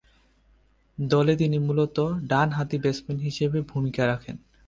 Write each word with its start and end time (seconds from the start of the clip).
দলে 0.97 1.33
তিনি 1.35 1.57
মূলতঃ 1.59 1.99
ডানহাতি 2.29 2.77
ব্যাটসম্যান 2.77 3.17
হিসেবে 3.19 3.57
ভূমিকা 3.71 4.03
রাখেন। 4.07 4.35